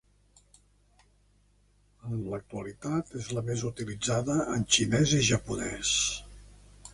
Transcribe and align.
En 2.15 2.23
l’actualitat 2.31 3.13
és 3.21 3.29
la 3.39 3.43
més 3.51 3.65
utilitzada 3.71 4.39
en 4.57 4.65
Xinès 4.77 5.15
i 5.21 5.21
Japonès. 5.29 5.93